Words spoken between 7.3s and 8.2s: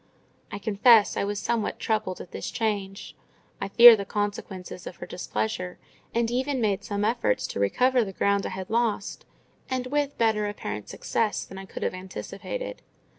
to recover the